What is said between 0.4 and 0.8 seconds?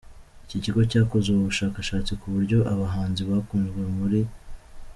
Iki kigo